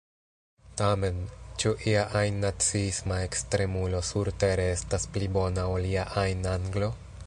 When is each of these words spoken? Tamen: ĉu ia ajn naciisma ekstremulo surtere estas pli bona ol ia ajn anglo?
Tamen: 0.79 1.19
ĉu 1.63 1.73
ia 1.91 2.05
ajn 2.21 2.39
naciisma 2.45 3.19
ekstremulo 3.27 4.03
surtere 4.11 4.69
estas 4.79 5.07
pli 5.17 5.33
bona 5.37 5.71
ol 5.77 5.91
ia 5.95 6.11
ajn 6.25 6.47
anglo? 6.59 6.95